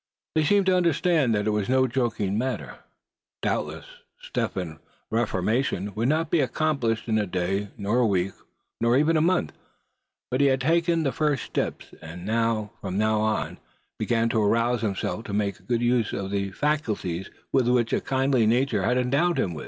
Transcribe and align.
They 0.33 0.43
seemed 0.43 0.65
to 0.65 0.75
understand 0.75 1.35
that 1.35 1.45
it 1.45 1.51
was 1.51 1.69
no 1.69 1.85
joking 1.85 2.35
matter. 2.35 2.79
Doubtless 3.43 3.85
Step 4.19 4.55
Hen's 4.55 4.79
reformation 5.11 5.93
would 5.93 6.07
not 6.07 6.31
be 6.31 6.39
accomplished 6.41 7.07
in 7.07 7.19
a 7.19 7.27
day, 7.27 7.69
nor 7.77 7.99
a 7.99 8.07
week, 8.07 8.33
nor 8.79 8.97
even 8.97 9.15
a 9.15 9.21
month; 9.21 9.53
but 10.31 10.41
he 10.41 10.47
had 10.47 10.59
taken 10.61 11.03
the 11.03 11.11
first 11.11 11.43
step, 11.43 11.83
and 12.01 12.21
from 12.81 12.97
now 12.97 13.19
on 13.21 13.47
must 13.49 13.59
begin 13.99 14.27
to 14.29 14.41
arouse 14.41 14.81
himself 14.81 15.23
to 15.25 15.33
making 15.33 15.65
a 15.65 15.67
good 15.67 15.83
use 15.83 16.13
of 16.13 16.31
the 16.31 16.49
faculties 16.49 17.29
with 17.51 17.67
which 17.69 17.93
a 17.93 18.01
kindly 18.01 18.47
Nature 18.47 18.81
had 18.81 18.97
endowed 18.97 19.37
him. 19.37 19.55